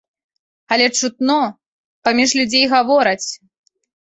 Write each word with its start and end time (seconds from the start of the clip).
Але 0.75 0.87
чутно, 1.01 1.35
паміж 2.07 2.29
людзей 2.41 2.65
гавораць. 2.73 3.29